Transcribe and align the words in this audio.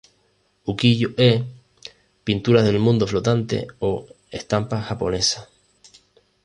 Ukiyo-e, 0.71 1.29
pinturas 2.25 2.63
del 2.65 2.79
mundo 2.85 3.05
flotante, 3.11 3.57
o 3.87 3.89
Estampa 4.39 4.81
Japonesa. 4.87 5.41